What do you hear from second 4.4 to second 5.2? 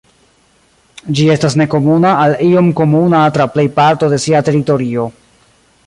teritorio.